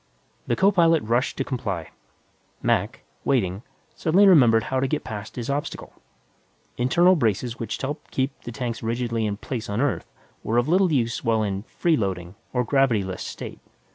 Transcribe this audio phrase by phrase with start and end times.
[0.47, 1.91] The co pilot rushed to comply.
[2.63, 3.61] Mac, waiting,
[3.93, 5.93] suddenly remembered how to get past his obstacle.
[6.75, 10.11] Internal braces which helped keep the tanks rigidly in place on Earth
[10.43, 13.59] were of little use while in "freeloading," or gravity less, state.